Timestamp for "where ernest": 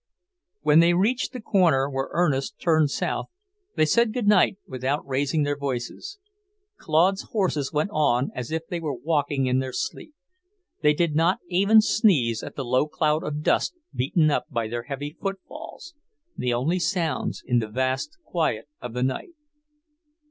1.87-2.59